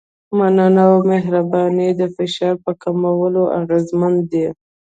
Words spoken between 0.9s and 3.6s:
مهرباني د فشار په کمولو